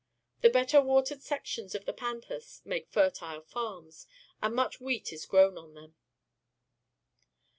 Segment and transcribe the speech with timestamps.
[0.41, 4.07] The better watered sections of the pampas make fertile farms,
[4.41, 5.95] and much wheat is grown on them.